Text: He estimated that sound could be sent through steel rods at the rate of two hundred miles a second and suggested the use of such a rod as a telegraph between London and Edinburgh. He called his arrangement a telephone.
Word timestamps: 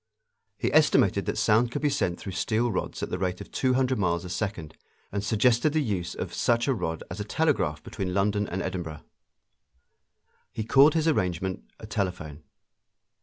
He 0.57 0.73
estimated 0.73 1.27
that 1.27 1.37
sound 1.37 1.69
could 1.71 1.83
be 1.83 1.89
sent 1.91 2.19
through 2.19 2.31
steel 2.31 2.71
rods 2.71 3.03
at 3.03 3.11
the 3.11 3.19
rate 3.19 3.39
of 3.39 3.51
two 3.51 3.75
hundred 3.75 3.99
miles 3.99 4.25
a 4.25 4.29
second 4.31 4.75
and 5.11 5.23
suggested 5.23 5.73
the 5.73 5.79
use 5.83 6.15
of 6.15 6.33
such 6.33 6.67
a 6.67 6.73
rod 6.73 7.03
as 7.11 7.19
a 7.19 7.23
telegraph 7.23 7.83
between 7.83 8.11
London 8.11 8.47
and 8.47 8.63
Edinburgh. 8.63 9.03
He 10.51 10.63
called 10.63 10.95
his 10.95 11.07
arrangement 11.07 11.65
a 11.79 11.85
telephone. 11.85 12.41